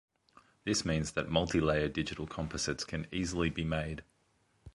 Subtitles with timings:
[0.63, 4.01] This means that multi-layer digital composites can easily be made.